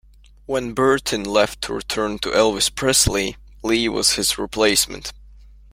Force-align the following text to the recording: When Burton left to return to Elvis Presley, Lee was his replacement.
When 0.47 0.73
Burton 0.73 1.23
left 1.25 1.61
to 1.65 1.73
return 1.73 2.17
to 2.23 2.31
Elvis 2.31 2.73
Presley, 2.73 3.37
Lee 3.61 3.87
was 3.87 4.13
his 4.13 4.35
replacement. 4.35 5.13